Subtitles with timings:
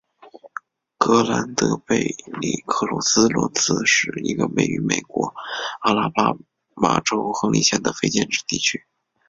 [0.97, 2.01] 格兰德贝
[2.39, 5.31] 里克罗斯罗兹是一个位于美国
[5.81, 6.33] 阿拉巴
[6.73, 8.83] 马州亨利县的非建制地区。